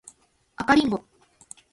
[0.55, 1.05] 赤リンゴ